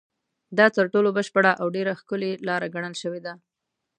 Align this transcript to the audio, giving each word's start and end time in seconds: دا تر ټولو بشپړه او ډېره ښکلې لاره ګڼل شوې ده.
دا 0.57 0.65
تر 0.75 0.85
ټولو 0.93 1.09
بشپړه 1.17 1.51
او 1.61 1.67
ډېره 1.75 1.93
ښکلې 1.99 2.31
لاره 2.47 2.67
ګڼل 2.75 2.93
شوې 3.01 3.19
ده. 3.25 3.33